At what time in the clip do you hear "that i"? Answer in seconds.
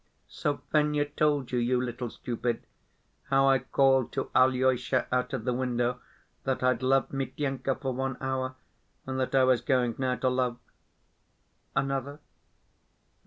9.19-9.43